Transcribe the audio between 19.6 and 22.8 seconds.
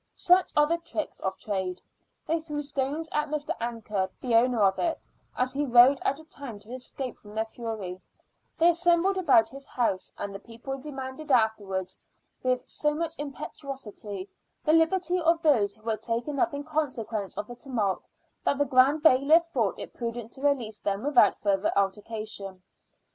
it prudent to release them without further altercation.